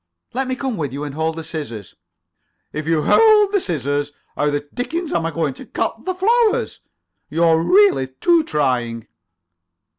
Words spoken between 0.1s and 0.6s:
"Let me